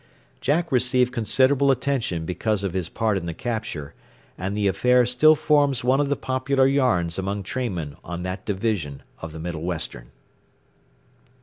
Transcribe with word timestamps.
Jack 0.41 0.71
received 0.71 1.13
considerable 1.13 1.69
attention 1.69 2.25
because 2.25 2.63
of 2.63 2.73
his 2.73 2.89
part 2.89 3.17
in 3.17 3.27
the 3.27 3.35
capture, 3.35 3.93
and 4.35 4.57
the 4.57 4.65
affair 4.67 5.05
still 5.05 5.35
forms 5.35 5.83
one 5.83 5.99
of 5.99 6.09
the 6.09 6.15
popular 6.15 6.65
yarns 6.65 7.19
among 7.19 7.43
trainmen 7.43 7.95
on 8.03 8.23
that 8.23 8.43
division 8.43 9.03
of 9.21 9.31
the 9.31 9.37
Middle 9.39 9.61
Western. 9.61 10.09